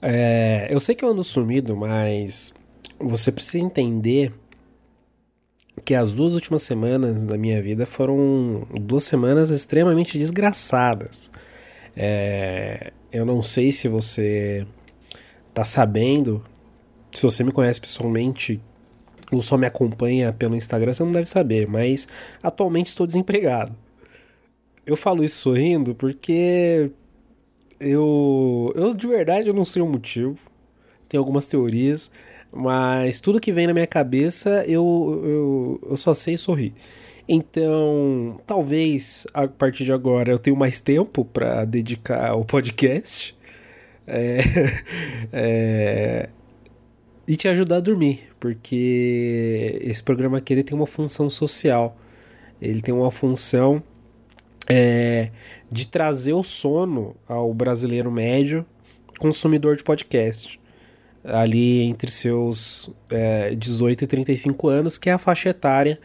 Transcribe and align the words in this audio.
É, 0.00 0.68
eu 0.70 0.78
sei 0.78 0.94
que 0.94 1.04
eu 1.04 1.10
ando 1.10 1.24
sumido, 1.24 1.76
mas 1.76 2.54
você 2.98 3.32
precisa 3.32 3.58
entender 3.58 4.32
que 5.84 5.94
as 5.94 6.12
duas 6.12 6.34
últimas 6.34 6.62
semanas 6.62 7.24
da 7.24 7.36
minha 7.36 7.62
vida 7.62 7.86
foram 7.86 8.66
duas 8.80 9.04
semanas 9.04 9.50
extremamente 9.50 10.18
desgraçadas. 10.18 11.30
É, 11.96 12.92
eu 13.12 13.24
não 13.24 13.42
sei 13.42 13.72
se 13.72 13.88
você 13.88 14.66
tá 15.52 15.64
sabendo, 15.64 16.44
se 17.12 17.22
você 17.22 17.42
me 17.42 17.52
conhece 17.52 17.80
pessoalmente 17.80 18.60
ou 19.32 19.42
só 19.42 19.56
me 19.56 19.66
acompanha 19.66 20.32
pelo 20.32 20.56
Instagram, 20.56 20.92
você 20.92 21.02
não 21.02 21.12
deve 21.12 21.26
saber, 21.26 21.66
mas 21.66 22.06
atualmente 22.42 22.86
estou 22.86 23.06
desempregado. 23.06 23.74
Eu 24.86 24.96
falo 24.96 25.22
isso 25.22 25.36
sorrindo 25.36 25.94
porque 25.94 26.90
eu, 27.80 28.72
eu 28.74 28.92
de 28.94 29.06
verdade 29.06 29.48
eu 29.48 29.54
não 29.54 29.64
sei 29.64 29.82
o 29.82 29.86
motivo. 29.86 30.38
Tem 31.08 31.18
algumas 31.18 31.46
teorias, 31.46 32.10
mas 32.52 33.20
tudo 33.20 33.40
que 33.40 33.52
vem 33.52 33.66
na 33.66 33.72
minha 33.72 33.86
cabeça 33.86 34.64
eu, 34.66 35.22
eu, 35.24 35.88
eu 35.90 35.96
só 35.96 36.12
sei 36.14 36.36
sorrir. 36.36 36.74
Então, 37.28 38.40
talvez 38.46 39.26
a 39.34 39.46
partir 39.46 39.84
de 39.84 39.92
agora 39.92 40.30
eu 40.32 40.38
tenha 40.38 40.56
mais 40.56 40.80
tempo 40.80 41.26
para 41.26 41.64
dedicar 41.66 42.30
ao 42.30 42.42
podcast 42.44 43.36
é, 44.08 44.38
é, 45.30 46.28
e 47.26 47.36
te 47.36 47.46
ajudar 47.46 47.76
a 47.76 47.80
dormir, 47.80 48.30
porque 48.40 49.78
esse 49.82 50.02
programa 50.02 50.38
aqui 50.38 50.54
ele 50.54 50.64
tem 50.64 50.74
uma 50.74 50.86
função 50.86 51.28
social, 51.28 51.98
ele 52.62 52.80
tem 52.80 52.94
uma 52.94 53.10
função 53.10 53.82
é, 54.70 55.30
de 55.70 55.86
trazer 55.86 56.32
o 56.32 56.42
sono 56.42 57.16
ao 57.26 57.52
brasileiro 57.54 58.10
médio 58.10 58.66
consumidor 59.18 59.76
de 59.76 59.82
podcast 59.82 60.60
ali 61.24 61.82
entre 61.82 62.10
seus 62.10 62.90
é, 63.10 63.54
18 63.54 64.04
e 64.04 64.06
35 64.06 64.68
anos, 64.68 64.98
que 64.98 65.10
é 65.10 65.12
a 65.12 65.18
faixa 65.18 65.50
etária 65.50 65.98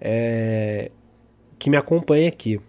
é, 0.00 0.90
que 1.58 1.68
me 1.68 1.76
acompanha 1.76 2.28
aqui, 2.28 2.60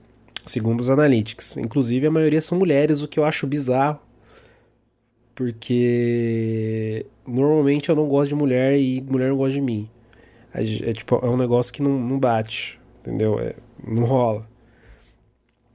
segundo 0.45 0.81
os 0.81 0.89
analytics. 0.89 1.57
Inclusive, 1.57 2.07
a 2.07 2.11
maioria 2.11 2.41
são 2.41 2.57
mulheres, 2.57 3.01
o 3.01 3.07
que 3.07 3.19
eu 3.19 3.23
acho 3.23 3.47
bizarro, 3.47 3.99
porque 5.33 7.05
normalmente 7.25 7.89
eu 7.89 7.95
não 7.95 8.07
gosto 8.07 8.29
de 8.29 8.35
mulher 8.35 8.77
e 8.77 9.01
mulher 9.01 9.29
não 9.29 9.37
gosta 9.37 9.53
de 9.53 9.61
mim. 9.61 9.89
É, 10.53 10.61
é 10.89 10.93
tipo, 10.93 11.15
é 11.15 11.29
um 11.29 11.37
negócio 11.37 11.71
que 11.73 11.81
não, 11.81 11.97
não 11.97 12.19
bate, 12.19 12.79
entendeu? 12.99 13.39
É, 13.39 13.55
não 13.87 14.03
rola. 14.03 14.50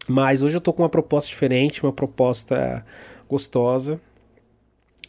Mas 0.09 0.43
hoje 0.43 0.57
eu 0.57 0.61
tô 0.61 0.73
com 0.73 0.83
uma 0.83 0.89
proposta 0.89 1.29
diferente, 1.29 1.83
uma 1.83 1.93
proposta 1.93 2.85
gostosa. 3.29 4.01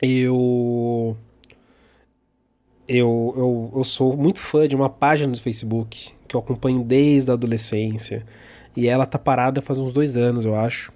Eu 0.01 1.17
eu, 2.87 3.33
eu, 3.35 3.71
eu 3.75 3.83
sou 3.83 4.15
muito 4.15 4.39
fã 4.39 4.67
de 4.67 4.75
uma 4.75 4.89
página 4.89 5.31
do 5.31 5.41
Facebook 5.41 6.11
que 6.27 6.35
eu 6.35 6.39
acompanho 6.39 6.83
desde 6.83 7.31
a 7.31 7.33
adolescência. 7.33 8.25
E 8.75 8.87
ela 8.87 9.05
tá 9.05 9.17
parada 9.17 9.61
faz 9.61 9.79
uns 9.79 9.93
dois 9.93 10.17
anos, 10.17 10.45
eu 10.45 10.55
acho. 10.55 10.91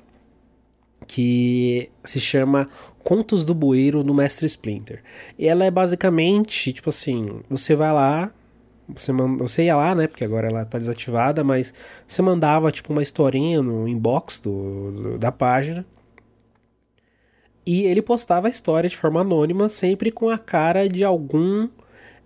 Que 1.07 1.89
se 2.03 2.19
chama 2.19 2.69
Contos 3.03 3.43
do 3.43 3.55
Bueiro 3.55 4.03
no 4.03 4.13
Mestre 4.13 4.45
Splinter. 4.45 5.01
E 5.37 5.47
ela 5.47 5.65
é 5.65 5.71
basicamente, 5.71 6.71
tipo 6.71 6.89
assim, 6.89 7.41
você 7.49 7.75
vai 7.75 7.91
lá, 7.91 8.31
você, 8.95 9.11
manda, 9.11 9.43
você 9.43 9.63
ia 9.63 9.75
lá, 9.75 9.95
né? 9.95 10.07
Porque 10.07 10.23
agora 10.23 10.47
ela 10.47 10.65
tá 10.65 10.77
desativada, 10.77 11.43
mas 11.43 11.73
você 12.07 12.21
mandava 12.21 12.71
tipo 12.71 12.91
uma 12.91 13.03
historinha 13.03 13.61
no 13.61 13.87
inbox 13.87 14.39
do, 14.39 14.91
do 14.91 15.17
da 15.17 15.31
página. 15.31 15.85
E 17.65 17.83
ele 17.83 18.01
postava 18.01 18.47
a 18.47 18.49
história 18.49 18.89
de 18.89 18.97
forma 18.97 19.21
anônima, 19.21 19.69
sempre 19.69 20.11
com 20.11 20.29
a 20.29 20.37
cara 20.37 20.89
de 20.89 21.03
algum 21.03 21.69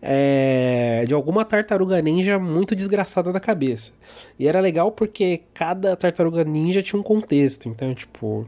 é, 0.01 1.03
de 1.07 1.13
alguma 1.13 1.43
tartaruga 1.43 2.01
ninja 2.01 2.37
muito 2.37 2.75
desgraçada 2.75 3.31
da 3.31 3.39
cabeça. 3.39 3.91
E 4.37 4.47
era 4.47 4.59
legal 4.59 4.91
porque 4.91 5.41
cada 5.53 5.95
tartaruga 5.95 6.43
ninja 6.43 6.83
tinha 6.83 6.99
um 6.99 7.03
contexto. 7.03 7.69
Então, 7.69 7.93
tipo. 7.93 8.47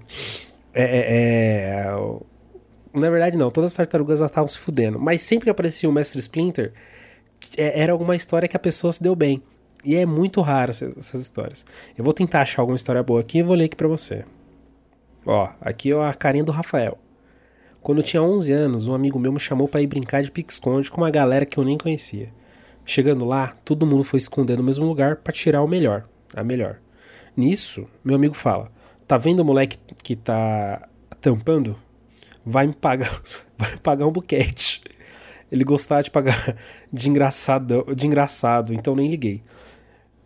É, 0.74 0.84
é, 0.84 1.86
é 1.86 1.98
na 2.94 3.10
verdade, 3.10 3.38
não, 3.38 3.52
todas 3.52 3.72
as 3.72 3.78
tartarugas 3.78 4.22
estavam 4.22 4.48
se 4.48 4.58
fudendo. 4.58 5.00
Mas 5.00 5.22
sempre 5.22 5.46
que 5.46 5.50
aparecia 5.50 5.90
o 5.90 5.92
Mestre 5.92 6.20
Splinter, 6.20 6.74
era 7.58 7.92
alguma 7.92 8.16
história 8.16 8.48
que 8.48 8.56
a 8.56 8.60
pessoa 8.60 8.94
se 8.94 9.02
deu 9.02 9.16
bem. 9.16 9.42
E 9.84 9.96
é 9.96 10.06
muito 10.06 10.42
raro 10.42 10.72
essas, 10.72 10.98
essas 10.98 11.22
histórias. 11.22 11.66
Eu 11.98 12.04
vou 12.04 12.14
tentar 12.14 12.42
achar 12.42 12.62
alguma 12.62 12.76
história 12.76 13.02
boa 13.02 13.22
aqui 13.22 13.40
e 13.40 13.44
vou 13.44 13.56
ler 13.56 13.66
aqui 13.66 13.76
pra 13.76 13.88
você. 13.88 14.26
Ó, 15.26 15.50
aqui 15.62 15.92
é 15.92 16.06
a 16.06 16.14
carinha 16.14 16.44
do 16.44 16.52
Rafael. 16.52 16.98
Quando 17.82 18.00
eu 18.00 18.04
tinha 18.04 18.22
11 18.22 18.52
anos, 18.52 18.88
um 18.88 18.94
amigo 18.94 19.20
meu 19.20 19.32
me 19.32 19.40
chamou 19.40 19.68
para 19.68 19.82
ir 19.82 19.88
brincar 19.88 20.22
de 20.22 20.32
pique-esconde 20.32 20.90
com 20.92 21.02
uma 21.02 21.10
galera 21.10 21.46
que 21.46 21.58
eu 21.58 21.64
nem 21.64 21.78
conhecia. 21.78 22.34
Chegando 22.86 23.26
lá, 23.26 23.56
todo 23.64 23.86
mundo 23.86 24.04
foi 24.04 24.18
esconder 24.18 24.58
no 24.58 24.64
mesmo 24.64 24.86
lugar 24.86 25.18
para 25.18 25.34
tirar 25.34 25.62
o 25.62 25.68
melhor, 25.68 26.06
a 26.34 26.44
melhor. 26.44 26.80
Nisso, 27.36 27.88
meu 28.04 28.16
amigo 28.16 28.34
fala: 28.34 28.72
"Tá 29.08 29.18
vendo 29.18 29.42
o 29.42 29.46
moleque 29.46 29.78
que 30.04 30.16
tá 30.16 30.88
tampando? 31.22 31.78
Vai 32.46 32.68
me 32.68 32.74
pagar, 32.74 33.22
vai 33.58 33.78
pagar 33.78 34.08
um 34.08 34.12
buquete." 34.12 34.82
Ele 35.52 35.64
gostava 35.64 36.04
de 36.04 36.12
pagar 36.12 36.56
de 36.92 37.10
engraçado, 37.10 37.86
de 37.96 38.08
engraçado, 38.08 38.74
então 38.74 38.96
nem 38.96 39.10
liguei. 39.10 39.42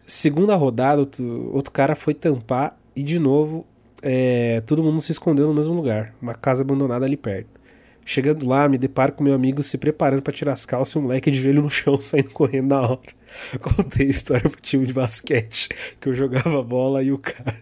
Segunda 0.06 0.56
rodada, 0.56 1.00
outro, 1.00 1.52
outro 1.54 1.72
cara 1.72 1.96
foi 1.96 2.14
tampar 2.14 2.78
e 2.96 3.04
de 3.04 3.20
novo 3.20 3.66
é, 4.02 4.62
todo 4.66 4.84
mundo 4.84 5.00
se 5.00 5.12
escondeu 5.12 5.48
no 5.48 5.54
mesmo 5.54 5.74
lugar, 5.74 6.14
uma 6.22 6.34
casa 6.34 6.64
abandonada 6.64 7.06
ali 7.06 7.16
perto. 7.16 7.62
Chegando 8.04 8.48
lá, 8.48 8.68
me 8.68 8.80
deparo 8.80 9.14
com 9.14 9.24
meu 9.24 9.34
amigo 9.34 9.62
se 9.62 9.78
preparando 9.78 10.24
para 10.24 10.34
tirar 10.34 10.54
as 10.54 10.66
calças 10.66 10.96
e 10.96 10.98
um 10.98 11.04
moleque 11.04 11.30
de 11.30 11.40
joelho 11.40 11.62
no 11.62 11.70
chão 11.70 11.98
saindo 12.02 12.32
correndo 12.32 12.70
na 12.70 12.82
hora. 12.82 13.22
Contei 13.62 14.08
a 14.08 14.10
história 14.10 14.50
pro 14.50 14.60
time 14.60 14.86
de 14.86 14.94
basquete, 14.94 15.70
que 16.00 16.10
eu 16.10 16.14
jogava 16.14 16.64
bola 16.64 17.04
e 17.04 17.12
o 17.12 17.18
cara. 17.18 17.56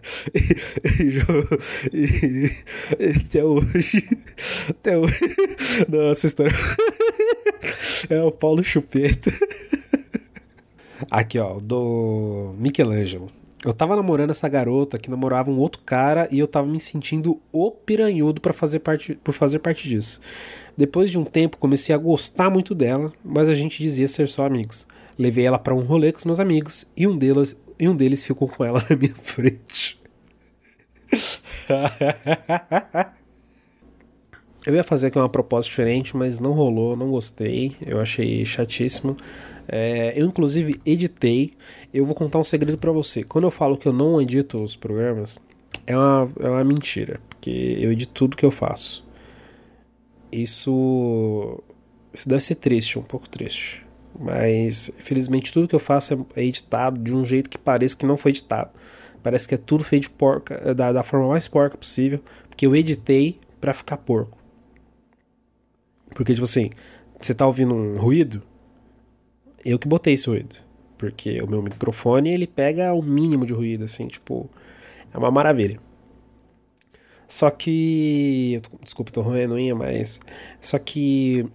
E, 1.92 1.96
e, 1.96 2.50
e, 2.98 3.16
até 3.24 3.44
hoje. 3.44 4.08
Até 4.68 4.98
hoje. 4.98 5.20
Nossa, 5.88 6.26
história. 6.26 6.52
É 8.08 8.22
o 8.22 8.32
Paulo 8.32 8.62
Chupeta. 8.62 9.30
Aqui, 11.10 11.38
ó, 11.38 11.58
do 11.58 12.54
Michelangelo. 12.58 13.30
Eu 13.64 13.74
tava 13.74 13.94
namorando 13.94 14.30
essa 14.30 14.48
garota 14.48 14.98
que 14.98 15.10
namorava 15.10 15.50
um 15.50 15.58
outro 15.58 15.82
cara 15.84 16.26
e 16.30 16.38
eu 16.38 16.48
tava 16.48 16.66
me 16.66 16.80
sentindo 16.80 17.38
o 17.52 17.70
piranhudo 17.70 18.40
para 18.40 18.54
fazer 18.54 18.78
parte, 18.78 19.14
por 19.16 19.32
fazer 19.34 19.58
parte 19.58 19.86
disso. 19.88 20.20
Depois 20.76 21.10
de 21.10 21.18
um 21.18 21.24
tempo 21.24 21.58
comecei 21.58 21.94
a 21.94 21.98
gostar 21.98 22.48
muito 22.48 22.74
dela, 22.74 23.12
mas 23.22 23.50
a 23.50 23.54
gente 23.54 23.82
dizia 23.82 24.08
ser 24.08 24.28
só 24.28 24.46
amigos. 24.46 24.86
Levei 25.18 25.44
ela 25.44 25.58
para 25.58 25.74
um 25.74 25.80
rolê 25.80 26.10
com 26.10 26.18
os 26.18 26.24
meus 26.24 26.40
amigos 26.40 26.86
e 26.96 27.06
um 27.06 27.18
deles, 27.18 27.54
e 27.78 27.86
um 27.86 27.94
deles 27.94 28.24
ficou 28.24 28.48
com 28.48 28.64
ela 28.64 28.82
na 28.88 28.96
minha 28.96 29.14
frente. 29.14 30.00
eu 34.66 34.74
ia 34.74 34.84
fazer 34.84 35.08
aqui 35.08 35.18
uma 35.18 35.28
proposta 35.28 35.68
diferente, 35.68 36.16
mas 36.16 36.38
não 36.38 36.52
rolou, 36.52 36.96
não 36.96 37.10
gostei, 37.10 37.74
eu 37.84 38.00
achei 38.00 38.44
chatíssimo. 38.44 39.16
É, 39.66 40.12
eu, 40.16 40.26
inclusive, 40.26 40.80
editei. 40.84 41.54
Eu 41.94 42.04
vou 42.04 42.14
contar 42.14 42.38
um 42.38 42.44
segredo 42.44 42.76
para 42.76 42.90
você. 42.90 43.22
Quando 43.22 43.44
eu 43.44 43.50
falo 43.50 43.76
que 43.76 43.86
eu 43.86 43.92
não 43.92 44.20
edito 44.20 44.62
os 44.62 44.74
programas, 44.74 45.38
é 45.86 45.96
uma, 45.96 46.28
é 46.40 46.48
uma 46.48 46.64
mentira. 46.64 47.20
Porque 47.28 47.78
eu 47.80 47.92
edito 47.92 48.12
tudo 48.12 48.36
que 48.36 48.44
eu 48.44 48.50
faço. 48.50 49.06
Isso. 50.30 51.62
Isso 52.12 52.28
deve 52.28 52.42
ser 52.42 52.56
triste, 52.56 52.98
um 52.98 53.02
pouco 53.02 53.28
triste. 53.28 53.86
Mas, 54.18 54.90
infelizmente, 54.98 55.52
tudo 55.52 55.68
que 55.68 55.74
eu 55.74 55.80
faço 55.80 56.26
é 56.34 56.44
editado 56.44 57.00
de 57.00 57.14
um 57.14 57.24
jeito 57.24 57.48
que 57.48 57.56
parece 57.56 57.96
que 57.96 58.04
não 58.04 58.16
foi 58.16 58.32
editado. 58.32 58.70
Parece 59.22 59.46
que 59.46 59.54
é 59.54 59.58
tudo 59.58 59.84
feito 59.84 60.04
de 60.04 60.10
porca, 60.10 60.74
da, 60.74 60.92
da 60.92 61.02
forma 61.04 61.28
mais 61.28 61.46
porca 61.46 61.78
possível. 61.78 62.20
Porque 62.48 62.66
eu 62.66 62.74
editei 62.74 63.38
para 63.60 63.72
ficar 63.72 63.96
porco. 63.98 64.39
Porque, 66.14 66.32
tipo 66.32 66.44
assim, 66.44 66.70
você 67.20 67.34
tá 67.34 67.46
ouvindo 67.46 67.74
um 67.74 67.96
ruído, 67.96 68.42
eu 69.64 69.78
que 69.78 69.88
botei 69.88 70.14
esse 70.14 70.28
ruído. 70.28 70.56
Porque 70.98 71.40
o 71.42 71.46
meu 71.46 71.62
microfone, 71.62 72.30
ele 72.30 72.46
pega 72.46 72.92
o 72.92 73.02
mínimo 73.02 73.46
de 73.46 73.52
ruído, 73.52 73.84
assim, 73.84 74.06
tipo... 74.06 74.48
É 75.12 75.18
uma 75.18 75.30
maravilha. 75.30 75.80
Só 77.26 77.50
que... 77.50 78.60
Desculpa, 78.82 79.10
tô 79.10 79.22
roendo 79.22 79.56
mas... 79.76 80.20
Só 80.60 80.78
que... 80.78 81.46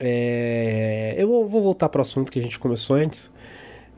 É, 0.00 1.14
eu 1.16 1.28
vou 1.28 1.62
voltar 1.62 1.88
pro 1.88 2.00
assunto 2.00 2.32
que 2.32 2.38
a 2.38 2.42
gente 2.42 2.58
começou 2.58 2.96
antes. 2.96 3.30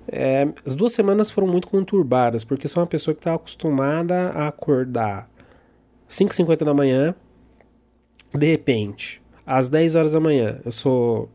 É, 0.08 0.46
as 0.64 0.74
duas 0.74 0.92
semanas 0.92 1.30
foram 1.30 1.48
muito 1.48 1.68
conturbadas, 1.68 2.44
porque 2.44 2.68
sou 2.68 2.82
uma 2.82 2.86
pessoa 2.86 3.14
que 3.14 3.20
estava 3.20 3.36
acostumada 3.36 4.30
a 4.30 4.48
acordar 4.48 5.28
5h50 6.08 6.64
da 6.64 6.74
manhã, 6.74 7.14
de 8.32 8.46
repente, 8.46 9.20
às 9.46 9.68
10 9.68 9.94
horas 9.94 10.12
da 10.12 10.20
manhã, 10.20 10.58
eu 10.64 10.72
sou 10.72 11.30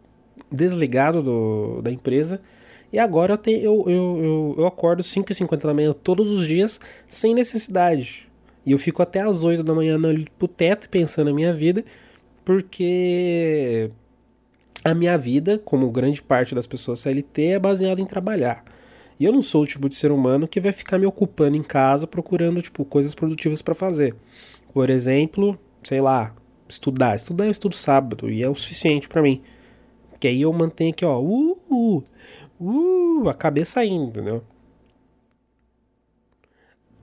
desligado 0.52 1.22
do, 1.22 1.82
da 1.82 1.92
empresa. 1.92 2.42
E 2.92 3.00
agora 3.00 3.34
eu, 3.34 3.38
tenho, 3.38 3.62
eu, 3.62 3.86
eu, 3.88 4.24
eu, 4.24 4.56
eu 4.60 4.68
acordo 4.68 5.02
5h50 5.02 5.62
da 5.62 5.74
manhã 5.74 5.94
todos 5.94 6.30
os 6.30 6.46
dias 6.46 6.80
sem 7.08 7.34
necessidade. 7.34 8.28
E 8.66 8.74
eu 8.74 8.78
fico 8.78 9.02
até 9.02 9.22
as 9.22 9.44
8 9.44 9.64
da 9.64 9.74
manhã 9.74 9.96
olhando 9.96 10.30
pro 10.38 10.48
teto 10.48 10.90
pensando 10.90 11.30
na 11.30 11.34
minha 11.34 11.54
vida. 11.54 11.86
porque 12.44 13.90
a 14.84 14.94
minha 14.94 15.18
vida, 15.18 15.60
como 15.60 15.90
grande 15.92 16.22
parte 16.22 16.56
das 16.56 16.68
pessoas 16.68 17.00
CLT, 17.00 17.44
é 17.44 17.60
baseada 17.60 18.02
em 18.02 18.06
trabalhar. 18.06 18.64
E 19.20 19.26
eu 19.26 19.32
não 19.32 19.42
sou 19.42 19.62
o 19.64 19.68
tipo 19.68 19.88
de 19.88 19.96
ser 19.96 20.12
humano 20.12 20.48
que 20.48 20.60
vai 20.60 20.72
ficar 20.72 20.98
me 20.98 21.06
ocupando 21.06 21.56
em 21.56 21.62
casa 21.62 22.08
procurando 22.08 22.62
tipo 22.62 22.84
coisas 22.84 23.14
produtivas 23.14 23.62
para 23.62 23.76
fazer. 23.76 24.16
Por 24.74 24.90
exemplo, 24.90 25.58
sei 25.84 26.02
lá, 26.02 26.34
estudar. 26.72 27.16
Estudar 27.16 27.46
eu 27.46 27.52
estudo 27.52 27.76
sábado 27.76 28.30
e 28.30 28.42
é 28.42 28.50
o 28.50 28.56
suficiente 28.56 29.08
para 29.08 29.22
mim. 29.22 29.42
Porque 30.10 30.28
aí 30.28 30.42
eu 30.42 30.54
mantenho 30.54 30.92
aqui, 30.92 31.06
ó, 31.06 31.20
uh, 31.20 32.04
uh, 32.60 33.30
a 33.30 33.34
cabeça 33.34 33.84
indo, 33.86 34.08
entendeu? 34.08 34.44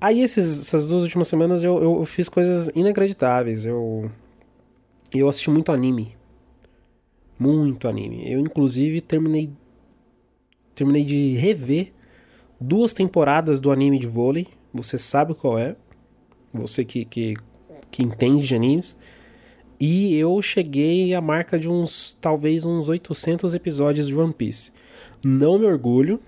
Aí 0.00 0.20
esses, 0.20 0.60
essas 0.60 0.86
duas 0.86 1.02
últimas 1.02 1.26
semanas 1.26 1.64
eu, 1.64 1.82
eu 1.82 2.04
fiz 2.04 2.28
coisas 2.28 2.70
inacreditáveis. 2.74 3.64
Eu, 3.64 4.10
eu 5.12 5.28
assisti 5.28 5.50
muito 5.50 5.72
anime. 5.72 6.16
Muito 7.38 7.88
anime. 7.88 8.30
Eu 8.30 8.40
inclusive 8.40 9.00
terminei 9.00 9.50
terminei 10.74 11.04
de 11.04 11.34
rever 11.34 11.92
duas 12.60 12.94
temporadas 12.94 13.58
do 13.58 13.72
anime 13.72 13.98
de 13.98 14.06
vôlei. 14.06 14.46
Você 14.72 14.96
sabe 14.96 15.34
qual 15.34 15.58
é. 15.58 15.74
Você 16.52 16.84
que, 16.84 17.04
que, 17.04 17.34
que 17.90 18.02
entende 18.02 18.46
de 18.46 18.54
animes. 18.54 18.96
E 19.80 20.16
eu 20.16 20.42
cheguei 20.42 21.14
à 21.14 21.20
marca 21.20 21.58
de 21.58 21.68
uns, 21.68 22.16
talvez 22.20 22.64
uns 22.64 22.88
800 22.88 23.54
episódios 23.54 24.08
de 24.08 24.14
One 24.16 24.32
Piece. 24.32 24.72
Não 25.24 25.58
me 25.58 25.66
orgulho. 25.66 26.20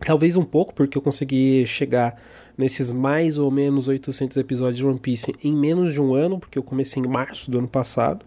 Talvez 0.00 0.36
um 0.36 0.44
pouco, 0.44 0.72
porque 0.72 0.96
eu 0.96 1.02
consegui 1.02 1.66
chegar 1.66 2.20
nesses 2.56 2.90
mais 2.90 3.36
ou 3.36 3.50
menos 3.50 3.86
800 3.86 4.36
episódios 4.36 4.78
de 4.78 4.86
One 4.86 4.98
Piece 4.98 5.34
em 5.42 5.54
menos 5.54 5.92
de 5.92 6.00
um 6.00 6.14
ano, 6.14 6.38
porque 6.38 6.58
eu 6.58 6.62
comecei 6.62 7.02
em 7.02 7.06
março 7.06 7.50
do 7.50 7.58
ano 7.58 7.68
passado. 7.68 8.24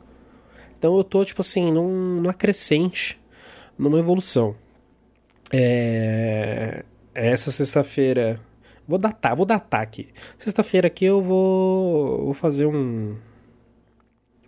Então 0.77 0.95
eu 0.97 1.03
tô, 1.03 1.23
tipo 1.25 1.41
assim, 1.41 1.71
num, 1.71 2.17
numa 2.21 2.33
crescente, 2.33 3.19
numa 3.77 3.99
evolução. 3.99 4.55
É... 5.51 6.85
Essa 7.13 7.51
sexta-feira. 7.51 8.39
Vou 8.87 8.99
datar, 8.99 9.35
vou 9.35 9.45
datar 9.45 9.81
aqui. 9.81 10.09
Sexta-feira 10.37 10.87
aqui 10.87 11.05
eu 11.05 11.21
vou, 11.21 12.25
vou 12.25 12.33
fazer 12.33 12.65
um, 12.65 13.15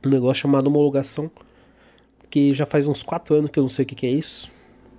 um 0.09 0.11
negócio 0.11 0.41
chamado 0.41 0.67
homologação. 0.67 1.29
Que 2.29 2.53
já 2.53 2.65
faz 2.65 2.87
uns 2.87 3.03
4 3.03 3.35
anos 3.35 3.49
que 3.49 3.59
eu 3.59 3.63
não 3.63 3.69
sei 3.69 3.83
o 3.83 3.85
que, 3.85 3.95
que 3.95 4.07
é 4.07 4.11
isso. 4.11 4.49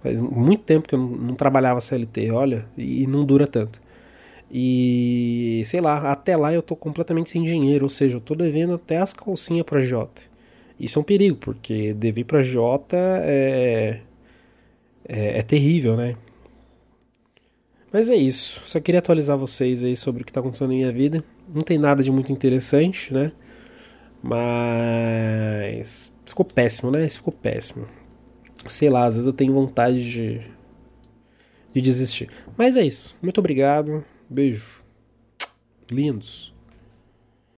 Faz 0.03 0.21
muito 0.21 0.63
tempo 0.65 0.89
que 0.89 0.95
eu 0.95 0.99
não, 0.99 1.09
não 1.09 1.35
trabalhava 1.35 1.81
CLT, 1.81 2.31
olha, 2.31 2.67
e 2.77 3.07
não 3.07 3.25
dura 3.25 3.47
tanto. 3.47 3.81
E 4.53 5.63
sei 5.65 5.81
lá, 5.81 6.13
até 6.13 6.37
lá 6.37 6.53
eu 6.53 6.63
tô 6.63 6.77
completamente 6.77 7.31
sem 7.31 7.43
dinheiro, 7.43 7.87
ou 7.87 7.89
seja, 7.89 8.17
eu 8.17 8.21
tô 8.21 8.35
devendo 8.35 8.75
até 8.75 8.99
as 8.99 9.13
calcinhas 9.13 9.65
pra 9.65 9.81
Jota. 9.81 10.23
Isso 10.79 10.99
é 10.99 11.01
um 11.01 11.05
perigo, 11.05 11.39
porque 11.39 11.95
dever 11.95 12.25
pra 12.25 12.43
Jota 12.43 12.97
é, 12.97 14.01
é, 15.09 15.39
é 15.39 15.43
terrível, 15.43 15.97
né? 15.97 16.17
Mas 17.93 18.11
é 18.11 18.17
isso. 18.17 18.61
Só 18.67 18.81
queria 18.81 18.99
atualizar 18.99 19.39
vocês 19.39 19.83
aí 19.85 19.97
sobre 19.97 20.23
o 20.23 20.25
que 20.27 20.33
tá 20.33 20.41
acontecendo 20.41 20.69
na 20.69 20.75
minha 20.75 20.93
vida. 20.93 21.25
Não 21.53 21.63
tem 21.63 21.79
nada 21.79 22.03
de 22.03 22.11
muito 22.11 22.33
interessante, 22.33 23.15
né? 23.15 23.33
Mas 24.27 26.17
ficou 26.25 26.47
péssimo, 26.47 26.91
né? 26.91 27.07
Ficou 27.11 27.31
péssimo. 27.31 27.87
Sei 28.67 28.89
lá, 28.89 29.05
às 29.05 29.17
vezes 29.17 29.27
eu 29.27 29.35
tenho 29.35 29.53
vontade 29.53 30.11
de, 30.11 30.41
de 31.75 31.81
desistir. 31.83 32.31
Mas 32.57 32.75
é 32.79 32.83
isso. 32.83 33.15
Muito 33.21 33.37
obrigado. 33.37 34.03
Beijo. 34.31 34.83
Lindos. 35.91 36.54